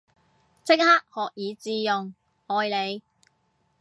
[0.63, 2.15] 即刻學以致用，
[2.47, 3.03] 愛你